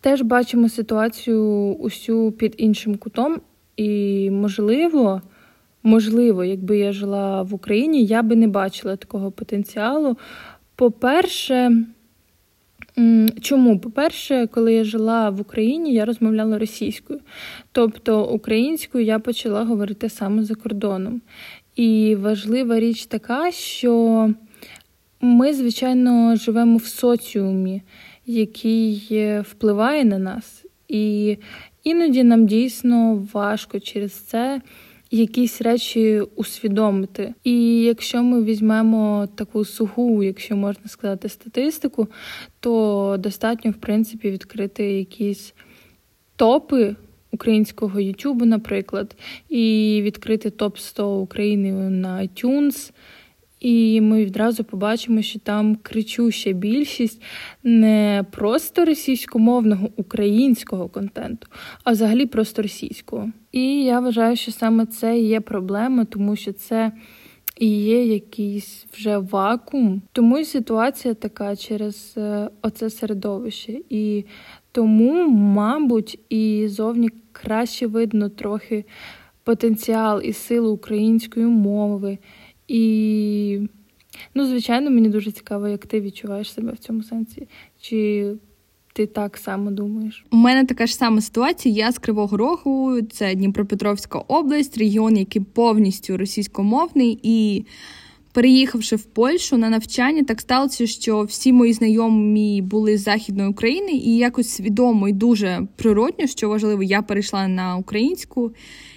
теж 0.00 0.22
бачимо 0.22 0.68
ситуацію 0.68 1.76
усю 1.80 2.32
під 2.32 2.54
іншим 2.58 2.96
кутом, 2.96 3.40
і 3.76 4.30
можливо. 4.30 5.22
Можливо, 5.86 6.44
якби 6.44 6.78
я 6.78 6.92
жила 6.92 7.42
в 7.42 7.54
Україні, 7.54 8.04
я 8.04 8.22
би 8.22 8.36
не 8.36 8.48
бачила 8.48 8.96
такого 8.96 9.30
потенціалу. 9.30 10.16
По-перше, 10.76 11.84
Чому? 13.40 13.78
По-перше, 13.78 14.46
коли 14.46 14.74
я 14.74 14.84
жила 14.84 15.30
в 15.30 15.40
Україні, 15.40 15.94
я 15.94 16.04
розмовляла 16.04 16.58
російською. 16.58 17.20
Тобто 17.72 18.24
українською 18.24 19.04
я 19.04 19.18
почала 19.18 19.64
говорити 19.64 20.08
саме 20.08 20.44
за 20.44 20.54
кордоном. 20.54 21.20
І 21.76 22.16
важлива 22.20 22.80
річ 22.80 23.06
така, 23.06 23.52
що 23.52 24.30
ми, 25.20 25.54
звичайно, 25.54 26.36
живемо 26.36 26.76
в 26.76 26.84
соціумі, 26.84 27.82
який 28.26 29.40
впливає 29.40 30.04
на 30.04 30.18
нас. 30.18 30.64
І 30.88 31.36
іноді 31.84 32.22
нам 32.22 32.46
дійсно 32.46 33.28
важко 33.32 33.80
через 33.80 34.12
це 34.12 34.60
якісь 35.14 35.60
речі 35.60 36.20
усвідомити. 36.36 37.34
І 37.44 37.82
якщо 37.82 38.22
ми 38.22 38.42
візьмемо 38.42 39.28
таку 39.34 39.64
суху, 39.64 40.22
якщо 40.22 40.56
можна 40.56 40.88
сказати, 40.88 41.28
статистику, 41.28 42.08
то 42.60 43.16
достатньо, 43.18 43.70
в 43.70 43.74
принципі, 43.74 44.30
відкрити 44.30 44.84
якісь 44.84 45.54
топи. 46.36 46.96
Українського 47.30 48.00
Ютубу, 48.00 48.44
наприклад, 48.44 49.16
і 49.48 50.00
відкрити 50.02 50.50
топ 50.50 50.78
100 50.78 51.16
України 51.16 51.72
на 51.90 52.22
iTunes, 52.22 52.92
і 53.64 54.00
ми 54.00 54.24
відразу 54.24 54.64
побачимо, 54.64 55.22
що 55.22 55.38
там 55.38 55.76
кричуща 55.82 56.52
більшість 56.52 57.22
не 57.62 58.24
просто 58.30 58.84
російськомовного 58.84 59.88
українського 59.96 60.88
контенту, 60.88 61.46
а 61.84 61.92
взагалі 61.92 62.26
просто 62.26 62.62
російського. 62.62 63.30
І 63.52 63.84
я 63.84 64.00
вважаю, 64.00 64.36
що 64.36 64.52
саме 64.52 64.86
це 64.86 65.18
є 65.18 65.40
проблема, 65.40 66.04
тому 66.04 66.36
що 66.36 66.52
це 66.52 66.92
і 67.58 67.68
є 67.68 68.06
якийсь 68.06 68.86
вже 68.92 69.18
вакуум. 69.18 70.02
Тому 70.12 70.38
і 70.38 70.44
ситуація 70.44 71.14
така 71.14 71.56
через 71.56 72.14
е, 72.16 72.50
оце 72.62 72.90
середовище. 72.90 73.80
І 73.90 74.24
тому, 74.72 75.28
мабуть, 75.28 76.18
і 76.28 76.68
зовні 76.68 77.10
краще 77.32 77.86
видно 77.86 78.28
трохи 78.28 78.84
потенціал 79.44 80.20
і 80.24 80.32
силу 80.32 80.70
української 80.72 81.46
мови. 81.46 82.18
І, 82.68 83.60
ну, 84.34 84.46
звичайно, 84.46 84.90
мені 84.90 85.08
дуже 85.08 85.32
цікаво, 85.32 85.68
як 85.68 85.86
ти 85.86 86.00
відчуваєш 86.00 86.52
себе 86.52 86.72
в 86.72 86.78
цьому 86.78 87.02
сенсі. 87.02 87.48
Чи 87.80 88.26
ти 88.92 89.06
так 89.06 89.36
само 89.36 89.70
думаєш? 89.70 90.24
У 90.32 90.36
мене 90.36 90.64
така 90.64 90.86
ж 90.86 90.96
сама 90.96 91.20
ситуація. 91.20 91.74
Я 91.74 91.92
з 91.92 91.98
Кривого 91.98 92.36
Рогу, 92.36 93.02
це 93.02 93.34
Дніпропетровська 93.34 94.18
область, 94.18 94.78
регіон, 94.78 95.16
який 95.16 95.42
повністю 95.42 96.16
російськомовний, 96.16 97.18
і 97.22 97.64
переїхавши 98.32 98.96
в 98.96 99.04
Польщу 99.04 99.56
на 99.56 99.70
навчання, 99.70 100.24
так 100.24 100.40
сталося, 100.40 100.86
що 100.86 101.22
всі 101.22 101.52
мої 101.52 101.72
знайомі 101.72 102.62
були 102.62 102.98
з 102.98 103.02
Західної 103.02 103.48
України, 103.48 103.92
і 103.92 104.16
якось 104.16 104.48
свідомо 104.48 105.08
і 105.08 105.12
дуже 105.12 105.66
природньо, 105.76 106.26
що 106.26 106.48
важливо, 106.48 106.82
я 106.82 107.02
перейшла 107.02 107.48
на 107.48 107.76
українську. 107.76 108.52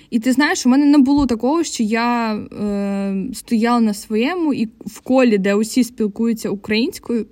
І 0.10 0.20
ти 0.20 0.32
знаєш, 0.32 0.66
у 0.66 0.70
мене 0.70 0.86
не 0.86 0.98
було 0.98 1.26
такого, 1.26 1.64
що 1.64 1.84
я 1.84 2.36
е, 2.36 3.28
стояла 3.34 3.80
на 3.80 3.94
своєму 3.94 4.54
і 4.54 4.66
в 4.86 5.00
колі, 5.00 5.38
де 5.38 5.56
усі 5.56 5.84
спілкуються 5.84 6.50
українською, 6.50 7.26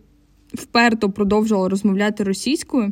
вперто 0.53 1.11
продовжувала 1.11 1.69
розмовляти 1.69 2.23
російською. 2.23 2.91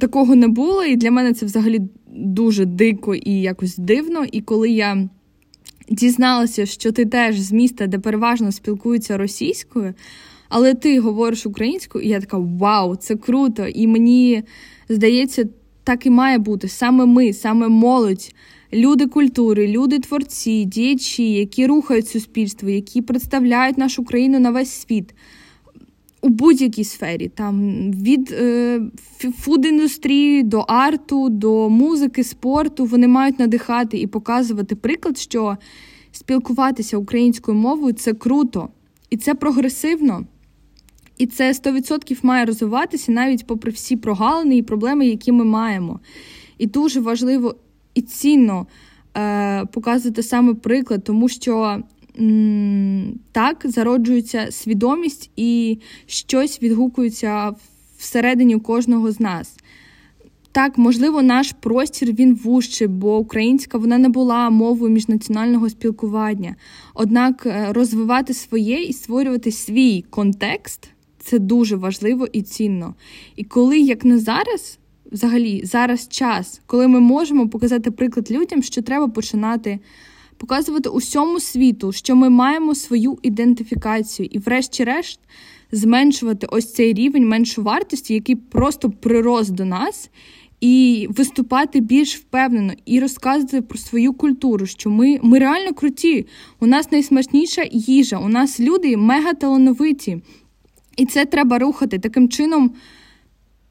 Такого 0.00 0.34
не 0.34 0.48
було, 0.48 0.84
і 0.84 0.96
для 0.96 1.10
мене 1.10 1.32
це 1.32 1.46
взагалі 1.46 1.80
дуже 2.16 2.64
дико 2.64 3.14
і 3.14 3.40
якось 3.40 3.76
дивно. 3.76 4.24
І 4.32 4.40
коли 4.40 4.70
я 4.70 5.08
дізналася, 5.88 6.66
що 6.66 6.92
ти 6.92 7.06
теж 7.06 7.40
з 7.40 7.52
міста, 7.52 7.86
де 7.86 7.98
переважно 7.98 8.52
спілкуються 8.52 9.16
російською, 9.16 9.94
але 10.48 10.74
ти 10.74 11.00
говориш 11.00 11.46
українською, 11.46 12.04
і 12.04 12.08
я 12.08 12.20
така 12.20 12.38
вау, 12.38 12.96
це 12.96 13.16
круто! 13.16 13.66
І 13.66 13.86
мені 13.86 14.42
здається, 14.88 15.44
так 15.86 16.06
і 16.06 16.10
має 16.10 16.38
бути. 16.38 16.68
Саме 16.68 17.06
ми, 17.06 17.32
саме 17.32 17.68
молодь, 17.68 18.34
люди 18.72 19.06
культури, 19.06 19.68
люди 19.68 19.98
творці, 19.98 20.64
діячі, 20.64 21.32
які 21.32 21.66
рухають 21.66 22.08
суспільство, 22.08 22.68
які 22.70 23.02
представляють 23.02 23.78
нашу 23.78 24.04
країну 24.04 24.40
на 24.40 24.50
весь 24.50 24.70
світ. 24.70 25.14
У 26.22 26.28
будь-якій 26.28 26.84
сфері, 26.84 27.28
там 27.28 27.90
від 27.92 28.32
е, 28.32 28.80
фуд-індустрії 29.20 30.42
до 30.42 30.58
арту, 30.60 31.28
до 31.28 31.68
музики, 31.68 32.24
спорту, 32.24 32.84
вони 32.84 33.08
мають 33.08 33.38
надихати 33.38 33.98
і 33.98 34.06
показувати 34.06 34.76
приклад, 34.76 35.18
що 35.18 35.56
спілкуватися 36.12 36.96
українською 36.96 37.58
мовою 37.58 37.94
це 37.94 38.12
круто 38.12 38.68
і 39.10 39.16
це 39.16 39.34
прогресивно. 39.34 40.24
І 41.18 41.26
це 41.26 41.52
100% 41.52 42.18
має 42.22 42.44
розвиватися 42.44 43.12
навіть 43.12 43.46
попри 43.46 43.72
всі 43.72 43.96
прогалини 43.96 44.56
і 44.56 44.62
проблеми, 44.62 45.06
які 45.06 45.32
ми 45.32 45.44
маємо. 45.44 46.00
І 46.58 46.66
дуже 46.66 47.00
важливо 47.00 47.56
і 47.94 48.02
цінно 48.02 48.66
е, 49.16 49.66
показувати 49.66 50.22
саме 50.22 50.54
приклад, 50.54 51.04
тому 51.04 51.28
що 51.28 51.82
м- 52.20 53.20
так 53.32 53.62
зароджується 53.64 54.48
свідомість 54.50 55.30
і 55.36 55.78
щось 56.06 56.62
відгукується 56.62 57.54
всередині 57.98 58.60
кожного 58.60 59.12
з 59.12 59.20
нас. 59.20 59.56
Так, 60.52 60.78
можливо, 60.78 61.22
наш 61.22 61.52
простір 61.60 62.12
він 62.12 62.34
вужчий, 62.34 62.86
бо 62.86 63.18
українська 63.18 63.78
вона 63.78 63.98
не 63.98 64.08
була 64.08 64.50
мовою 64.50 64.92
міжнаціонального 64.92 65.70
спілкування. 65.70 66.56
Однак 66.94 67.46
е, 67.46 67.66
розвивати 67.72 68.34
своє 68.34 68.82
і 68.82 68.92
створювати 68.92 69.52
свій 69.52 70.02
контекст 70.10 70.88
це 71.26 71.38
дуже 71.38 71.76
важливо 71.76 72.26
і 72.32 72.42
цінно. 72.42 72.94
І 73.36 73.44
коли, 73.44 73.78
як 73.78 74.04
не 74.04 74.18
зараз, 74.18 74.78
взагалі, 75.12 75.60
зараз 75.64 76.08
час, 76.08 76.60
коли 76.66 76.88
ми 76.88 77.00
можемо 77.00 77.48
показати 77.48 77.90
приклад 77.90 78.30
людям, 78.30 78.62
що 78.62 78.82
треба 78.82 79.08
починати 79.08 79.78
показувати 80.36 80.88
усьому 80.88 81.40
світу, 81.40 81.92
що 81.92 82.16
ми 82.16 82.30
маємо 82.30 82.74
свою 82.74 83.18
ідентифікацію, 83.22 84.28
і, 84.32 84.38
врешті-решт, 84.38 85.20
зменшувати 85.72 86.46
ось 86.50 86.72
цей 86.72 86.92
рівень 86.92 87.28
меншу 87.28 87.62
вартості, 87.62 88.14
який 88.14 88.36
просто 88.36 88.90
прирос 88.90 89.48
до 89.48 89.64
нас. 89.64 90.10
І 90.60 91.06
виступати 91.10 91.80
більш 91.80 92.16
впевнено 92.16 92.72
і 92.86 93.00
розказувати 93.00 93.62
про 93.62 93.78
свою 93.78 94.12
культуру, 94.12 94.66
що 94.66 94.90
ми 94.90 95.18
ми 95.22 95.38
реально 95.38 95.74
круті. 95.74 96.26
У 96.60 96.66
нас 96.66 96.92
найсмачніша 96.92 97.62
їжа, 97.72 98.18
у 98.18 98.28
нас 98.28 98.60
люди 98.60 98.96
мега 98.96 99.34
талановиті. 99.34 100.22
І 100.96 101.06
це 101.06 101.24
треба 101.24 101.58
рухати. 101.58 101.98
Таким 101.98 102.28
чином 102.28 102.74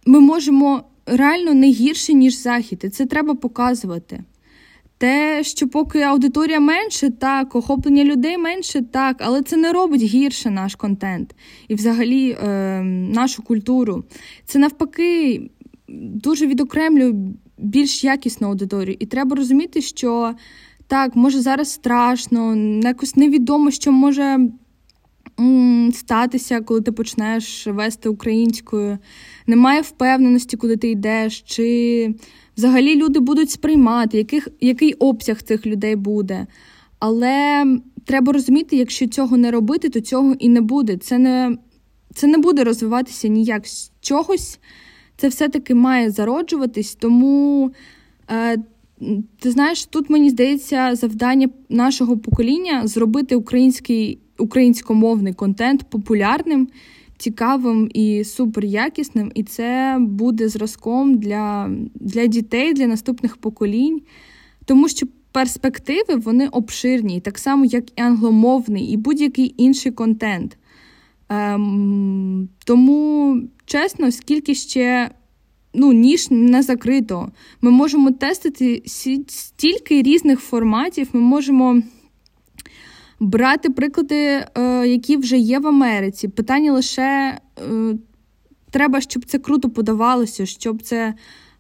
ми 0.06 0.20
можемо 0.20 0.84
реально 1.06 1.54
не 1.54 1.68
гірше, 1.68 2.14
ніж 2.14 2.38
захід. 2.38 2.82
І 2.84 2.90
це 2.90 3.06
треба 3.06 3.36
показувати. 3.36 4.24
Те, 4.98 5.44
що 5.44 5.68
поки 5.68 6.02
аудиторія 6.02 6.60
менше, 6.60 7.10
так, 7.10 7.56
охоплення 7.56 8.04
людей 8.04 8.38
менше, 8.38 8.82
так, 8.82 9.18
але 9.20 9.42
це 9.42 9.58
не 9.58 9.72
робить 9.72 10.02
гірше 10.02 10.50
наш 10.50 10.76
контент 10.76 11.36
і 11.68 11.76
взагалі 11.76 12.30
е, 12.30 12.82
нашу 13.14 13.44
культуру. 13.44 14.04
Це 14.46 14.60
навпаки 14.60 15.42
дуже 15.88 16.48
відокремлює 16.48 17.14
більш 17.58 18.04
якісну 18.04 18.48
аудиторію. 18.48 18.98
І 19.00 19.06
треба 19.06 19.36
розуміти, 19.36 19.82
що 19.82 20.36
так, 20.88 21.16
може 21.16 21.42
зараз 21.42 21.72
страшно, 21.72 22.56
якось 22.84 23.16
невідомо, 23.16 23.72
що 23.72 23.92
може 23.92 24.40
статися, 25.94 26.62
коли 26.62 26.82
ти 26.82 26.92
почнеш 26.92 27.68
вести 27.68 28.10
українською, 28.10 28.98
немає 29.48 29.82
впевненості, 29.82 30.58
куди 30.58 30.78
ти 30.78 30.90
йдеш, 30.90 31.42
чи 31.42 32.16
взагалі 32.58 32.96
люди 32.96 33.20
будуть 33.20 33.52
сприймати, 33.52 34.18
яких, 34.18 34.48
який 34.62 34.94
обсяг 34.94 35.42
цих 35.42 35.66
людей 35.66 35.96
буде. 35.96 36.48
Але 37.00 37.66
треба 38.06 38.34
розуміти, 38.34 38.76
якщо 38.76 39.08
цього 39.08 39.38
не 39.38 39.52
робити, 39.52 39.90
то 39.90 40.02
цього 40.02 40.36
і 40.40 40.50
не 40.50 40.62
буде. 40.62 40.98
Це 40.98 41.18
не 41.18 41.58
це 42.14 42.28
не 42.28 42.38
буде 42.38 42.64
розвиватися 42.64 43.28
ніяк 43.28 43.68
з 43.68 43.92
чогось. 44.02 44.60
Це 45.18 45.28
все-таки 45.28 45.76
має 45.76 46.12
зароджуватись, 46.12 46.96
тому. 46.96 47.72
Е, 48.32 48.58
ти 49.40 49.52
знаєш, 49.52 49.86
тут 49.86 50.10
мені 50.10 50.30
здається 50.30 50.96
завдання 50.96 51.50
нашого 51.70 52.18
покоління 52.18 52.88
зробити 52.88 53.36
український 53.36 54.20
українськомовний 54.38 55.34
контент 55.34 55.84
популярним, 55.90 56.68
цікавим 57.18 57.90
і 57.94 58.24
суперякісним. 58.24 59.32
І 59.36 59.44
це 59.44 59.98
буде 60.00 60.50
зразком 60.50 61.18
для, 61.18 61.70
для 61.96 62.26
дітей, 62.26 62.74
для 62.74 62.88
наступних 62.88 63.38
поколінь, 63.38 64.02
тому 64.66 64.90
що. 64.90 65.08
Перспективи 65.36 66.16
вони 66.16 66.48
обширні, 66.48 67.22
так 67.22 67.38
само, 67.38 67.66
як 67.66 67.90
і 67.90 68.02
англомовний, 68.02 68.86
і 68.86 68.98
будь-який 68.98 69.56
інший 69.58 69.92
контент. 69.92 70.58
Ем, 71.30 72.50
Тому, 72.66 73.42
чесно, 73.66 74.12
скільки 74.12 74.56
ще 74.56 75.12
ну, 75.76 75.94
ніж 75.94 76.32
не 76.32 76.64
закрито, 76.64 77.32
ми 77.62 77.72
можемо 77.72 78.12
тестити 78.12 78.84
стільки 79.28 80.02
різних 80.02 80.40
форматів, 80.40 81.08
ми 81.14 81.20
можемо 81.20 81.82
брати 83.20 83.70
приклади, 83.70 84.16
е, 84.16 84.88
які 84.88 85.18
вже 85.18 85.38
є 85.38 85.60
в 85.60 85.68
Америці. 85.68 86.28
Питання 86.28 86.74
лише 86.74 87.40
е, 87.60 87.96
треба, 88.72 89.02
щоб 89.02 89.26
це 89.26 89.40
круто 89.40 89.70
подавалося, 89.70 90.46
щоб 90.46 90.82
це 90.82 91.14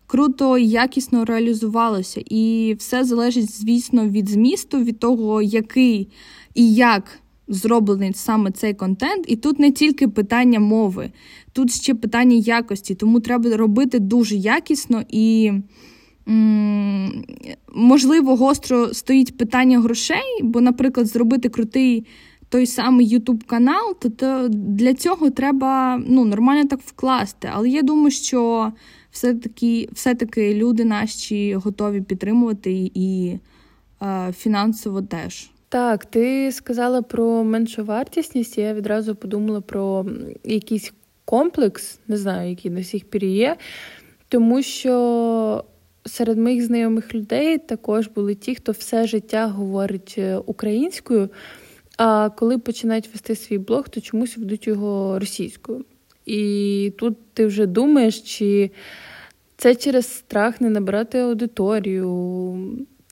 круто 0.08 0.58
і 0.58 0.68
якісно 0.68 1.26
реалізувалося. 1.26 2.22
І 2.26 2.76
все 2.80 3.04
залежить, 3.04 3.52
звісно, 3.52 4.10
від 4.10 4.30
змісту, 4.30 4.80
від 4.80 5.00
того, 5.00 5.42
який 5.42 6.10
і 6.56 6.74
як. 6.74 7.20
Зроблений 7.48 8.14
саме 8.14 8.52
цей 8.52 8.74
контент, 8.74 9.26
і 9.28 9.36
тут 9.36 9.60
не 9.60 9.72
тільки 9.72 10.08
питання 10.08 10.60
мови, 10.60 11.12
тут 11.54 11.72
ще 11.72 11.96
питання 11.96 12.36
якості, 12.36 12.96
тому 12.96 13.20
треба 13.20 13.58
робити 13.58 14.00
дуже 14.00 14.36
якісно 14.36 15.04
і 15.10 15.52
можливо, 17.74 18.36
гостро 18.36 18.94
стоїть 18.94 19.38
питання 19.38 19.80
грошей, 19.80 20.42
бо, 20.44 20.62
наприклад, 20.62 21.08
зробити 21.08 21.50
крутий 21.50 22.06
той 22.50 22.66
самий 22.66 23.18
YouTube 23.18 23.46
канал, 23.46 23.96
то, 24.00 24.10
то 24.10 24.48
для 24.50 24.94
цього 24.94 25.30
треба 25.30 26.02
ну, 26.08 26.26
нормально 26.26 26.68
так 26.70 26.80
вкласти. 26.82 27.50
Але 27.54 27.70
я 27.70 27.82
думаю, 27.82 28.12
що 28.12 28.72
все-таки 29.12 29.90
все-таки 29.92 30.56
люди 30.56 30.86
наші 30.86 31.56
готові 31.56 32.02
підтримувати 32.02 32.92
і 32.94 33.40
е, 34.02 34.34
фінансово 34.38 35.02
теж. 35.02 35.50
Так, 35.70 36.06
ти 36.06 36.52
сказала 36.52 37.02
про 37.02 37.44
меншовартісність, 37.44 38.58
і 38.58 38.62
я 38.62 38.74
відразу 38.74 39.16
подумала 39.16 39.62
про 39.62 40.06
якийсь 40.44 40.94
комплекс, 41.26 42.00
не 42.08 42.18
знаю, 42.18 42.50
який 42.50 42.72
до 42.72 42.84
сих 42.84 43.06
пір 43.06 43.26
є, 43.26 43.56
тому 44.30 44.62
що 44.62 45.64
серед 46.06 46.38
моїх 46.38 46.66
знайомих 46.66 47.16
людей 47.16 47.58
також 47.58 48.08
були 48.08 48.36
ті, 48.36 48.56
хто 48.56 48.72
все 48.72 49.08
життя 49.08 49.48
говорить 49.48 50.16
е, 50.18 50.38
українською, 50.38 51.30
а 51.98 52.30
коли 52.30 52.58
починають 52.58 53.10
вести 53.14 53.36
свій 53.36 53.58
блог, 53.58 53.90
то 53.90 54.02
чомусь 54.02 54.38
ведуть 54.38 54.68
його 54.68 55.20
російською. 55.20 55.86
І 56.26 56.94
тут 56.98 57.18
ти 57.34 57.46
вже 57.46 57.66
думаєш, 57.66 58.22
чи 58.22 58.72
це 59.58 59.76
через 59.76 60.08
страх 60.08 60.62
не 60.62 60.70
набирати 60.70 61.20
аудиторію. 61.20 62.08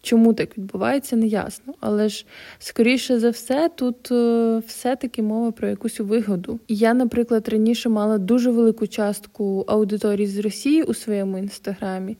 Чому 0.06 0.34
так 0.34 0.58
відбувається, 0.58 1.16
не 1.16 1.28
ясно. 1.28 1.74
Але 1.80 2.10
ж, 2.10 2.26
скоріше 2.60 3.20
за 3.20 3.30
все, 3.30 3.70
тут 3.76 4.12
е, 4.12 4.62
все-таки 4.68 5.22
мова 5.22 5.52
про 5.52 5.68
якусь 5.68 6.00
вигоду. 6.00 6.60
Я, 6.68 6.94
наприклад, 6.94 7.50
раніше 7.50 7.89
мала 7.89 8.18
дуже 8.18 8.52
велику 8.52 8.88
частку 8.88 9.66
аудиторії 9.68 10.28
з 10.28 10.38
Росії 10.38 10.84
у 10.84 10.94
своєму 10.94 11.38
інстаграмі. 11.38 12.18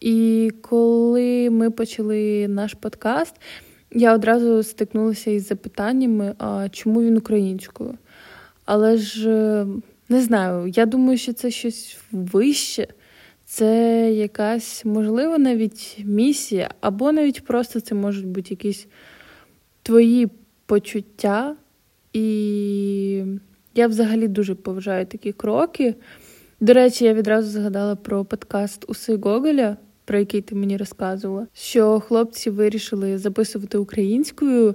І 0.00 0.50
коли 0.62 1.50
ми 1.50 1.70
почали 1.70 2.48
наш 2.48 2.74
подкаст, 2.74 3.34
я 3.92 4.14
одразу 4.14 4.62
стикнулася 4.62 5.30
із 5.30 5.48
запитаннями, 5.48 6.34
а 6.38 6.68
чому 6.68 7.02
він 7.02 7.16
українською? 7.16 7.94
Але 8.64 8.96
ж 8.96 9.30
е, 9.30 9.66
не 10.08 10.20
знаю, 10.20 10.72
я 10.76 10.86
думаю, 10.86 11.18
що 11.18 11.32
це 11.32 11.50
щось 11.50 11.98
вище. 12.12 12.86
Це 13.44 14.10
якась, 14.12 14.84
можливо, 14.84 15.38
навіть 15.38 16.02
місія, 16.04 16.70
або 16.80 17.12
навіть 17.12 17.44
просто 17.44 17.80
це 17.80 17.94
можуть 17.94 18.26
бути 18.26 18.46
якісь 18.50 18.86
твої 19.82 20.28
почуття. 20.66 21.56
І 22.12 23.24
я 23.74 23.86
взагалі 23.86 24.28
дуже 24.28 24.54
поважаю 24.54 25.06
такі 25.06 25.32
кроки. 25.32 25.94
До 26.60 26.72
речі, 26.72 27.04
я 27.04 27.14
відразу 27.14 27.50
згадала 27.50 27.96
про 27.96 28.24
подкаст 28.24 28.84
Уси 28.88 29.16
Гоголя, 29.16 29.76
про 30.04 30.18
який 30.18 30.40
ти 30.40 30.54
мені 30.54 30.76
розказувала, 30.76 31.46
що 31.52 32.00
хлопці 32.00 32.50
вирішили 32.50 33.18
записувати 33.18 33.78
українською. 33.78 34.74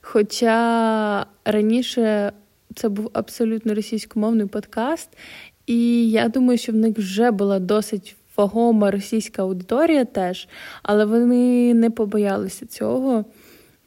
Хоча 0.00 1.26
раніше 1.44 2.32
це 2.74 2.88
був 2.88 3.10
абсолютно 3.12 3.74
російськомовний 3.74 4.46
подкаст, 4.46 5.08
і 5.68 6.10
я 6.10 6.28
думаю, 6.28 6.58
що 6.58 6.72
в 6.72 6.76
них 6.76 6.98
вже 6.98 7.30
була 7.30 7.58
досить 7.58 8.16
вагома 8.36 8.90
російська 8.90 9.42
аудиторія 9.42 10.04
теж, 10.04 10.48
але 10.82 11.04
вони 11.04 11.74
не 11.74 11.90
побоялися 11.90 12.66
цього, 12.66 13.24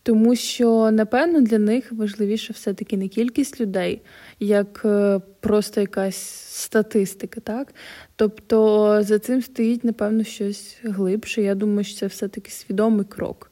тому 0.03 0.35
що, 0.35 0.91
напевно, 0.91 1.41
для 1.41 1.59
них 1.59 1.91
важливіше 1.91 2.53
все-таки 2.53 2.97
не 2.97 3.07
кількість 3.07 3.61
людей, 3.61 4.01
як 4.39 4.81
е, 4.85 5.19
просто 5.39 5.81
якась 5.81 6.21
статистика, 6.49 7.39
так? 7.39 7.73
Тобто 8.15 8.97
за 9.03 9.19
цим 9.19 9.41
стоїть, 9.41 9.83
напевно, 9.83 10.23
щось 10.23 10.77
глибше. 10.83 11.41
Я 11.41 11.55
думаю, 11.55 11.83
що 11.83 11.97
це 11.97 12.07
все-таки 12.07 12.51
свідомий 12.51 13.05
крок. 13.05 13.51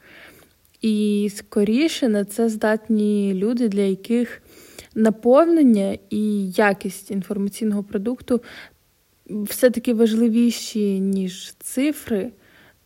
І 0.81 1.29
скоріше 1.35 2.09
на 2.09 2.25
це 2.25 2.49
здатні 2.49 3.33
люди, 3.33 3.69
для 3.69 3.81
яких 3.81 4.41
наповнення 4.95 5.97
і 6.10 6.49
якість 6.49 7.12
інформаційного 7.12 7.84
продукту 7.84 8.41
все-таки 9.30 9.93
важливіші, 9.93 10.99
ніж 10.99 11.54
цифри, 11.60 12.32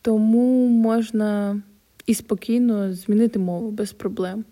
тому 0.02 0.68
можна 0.68 1.62
і 2.06 2.14
спокійно 2.14 2.94
змінити 2.94 3.40
мову 3.40 3.72
без 3.72 3.92
проблем. 3.92 4.46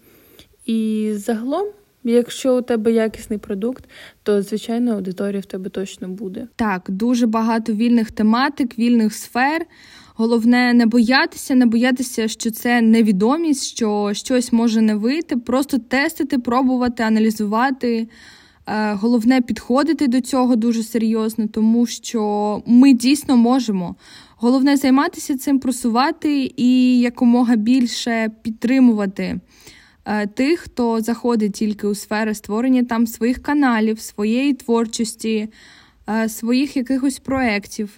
І 0.66 1.12
загалом. 1.16 1.68
Якщо 2.04 2.58
у 2.58 2.62
тебе 2.62 2.92
якісний 2.92 3.40
продукт, 3.40 3.84
то 4.24 4.42
звичайно 4.42 4.94
аудиторія 4.94 5.42
в 5.42 5.46
тебе 5.46 5.70
точно 5.70 6.08
буде. 6.08 6.48
Так, 6.56 6.86
дуже 6.88 7.28
багато 7.28 7.74
вільних 7.74 8.12
тематик, 8.12 8.80
вільних 8.80 9.14
сфер. 9.14 9.66
Головне 10.15 10.74
не 10.74 10.86
боятися, 10.86 11.56
не 11.56 11.65
боятися, 11.65 12.28
що 12.28 12.52
це 12.52 12.82
невідомість, 12.82 13.63
що 13.63 14.10
щось 14.13 14.54
може 14.54 14.82
не 14.82 14.95
вийти. 14.95 15.38
Просто 15.38 15.78
тестити, 15.78 16.39
пробувати, 16.39 17.04
аналізувати. 17.04 18.08
Е, 18.67 18.93
головне 18.93 19.41
підходити 19.41 20.08
до 20.08 20.21
цього 20.21 20.56
дуже 20.56 20.84
серйозно, 20.84 21.47
тому 21.47 21.86
що 21.86 22.63
ми 22.65 22.93
дійсно 22.93 23.38
можемо. 23.38 23.95
Головне 24.36 24.78
займатися 24.78 25.38
цим, 25.38 25.60
просувати 25.60 26.52
і 26.58 27.00
якомога 27.00 27.56
більше 27.56 28.32
підтримувати 28.41 29.39
е, 30.06 30.28
тих, 30.28 30.60
хто 30.60 31.02
заходить 31.02 31.54
тільки 31.54 31.88
у 31.88 31.95
сфери 31.95 32.34
створення 32.34 32.84
там 32.84 33.08
своїх 33.08 33.41
каналів, 33.41 34.00
своєї 34.00 34.54
творчості, 34.54 35.50
е, 36.10 36.30
своїх 36.30 36.78
якихось 36.78 37.19
проєктів. 37.19 37.89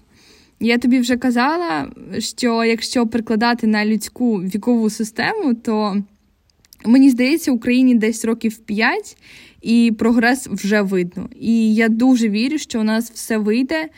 Я 0.63 0.78
тобі 0.78 0.99
вже 0.99 1.17
казала, 1.17 1.88
що 2.19 2.63
якщо 2.63 3.08
прикладати 3.08 3.67
на 3.67 3.86
людську 3.86 4.38
вікову 4.38 4.89
систему, 4.89 5.54
то 5.54 6.04
мені 6.86 7.10
здається, 7.10 7.52
Україні 7.52 7.95
десь 7.95 8.26
років 8.26 8.58
5, 8.58 9.17
і 9.62 9.93
прогрес 9.99 10.47
вже 10.47 10.82
видно. 10.82 11.30
І 11.39 11.76
я 11.76 11.89
дуже 11.89 12.30
вірю, 12.30 12.58
що 12.58 12.80
у 12.80 12.84
нас 12.84 13.12
все 13.12 13.38
вийде, 13.38 13.89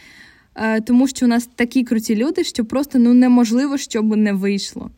е, 0.55 0.81
тому 0.81 1.07
що 1.07 1.25
у 1.25 1.29
нас 1.29 1.49
такі 1.55 1.83
круті 1.83 2.15
люди, 2.15 2.43
що 2.43 2.65
просто 2.65 2.99
ну 2.99 3.13
неможливо, 3.13 3.77
щоб 3.77 4.17
не 4.17 4.33
вийшло. 4.33 4.91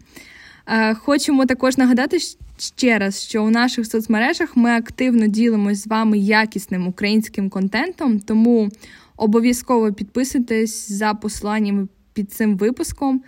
Е, 0.67 0.93
хочемо 0.93 1.45
також 1.45 1.77
нагадати 1.77 2.17
ще 2.57 2.99
раз, 2.99 3.23
що 3.23 3.43
у 3.43 3.49
наших 3.49 3.87
соцмережах 3.87 4.57
ми 4.57 4.69
активно 4.69 5.27
ділимось 5.27 5.83
з 5.83 5.87
вами 5.87 6.17
якісним 6.17 6.87
українським 6.87 7.49
контентом, 7.49 8.19
тому 8.19 8.69
обов'язково 9.17 9.93
підписуйтесь 9.93 10.91
за 10.91 11.13
посиланнями 11.13 11.87
під 12.13 12.31
цим 12.31 12.57
випуском. 12.57 13.21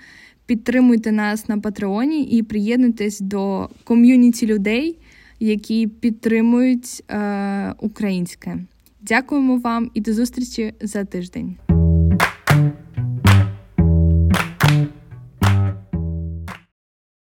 Підтримуйте 0.45 1.11
нас 1.11 1.49
на 1.49 1.57
Патреоні 1.57 2.23
і 2.23 2.43
приєднуйтесь 2.43 3.19
до 3.19 3.69
ком'юніті 3.83 4.47
людей, 4.47 4.97
які 5.39 5.87
підтримують 5.87 7.03
е, 7.09 7.73
українське. 7.79 8.57
Дякуємо 9.01 9.57
вам 9.57 9.91
і 9.93 10.01
до 10.01 10.13
зустрічі 10.13 10.73
за 10.81 11.05
тиждень. 11.05 11.68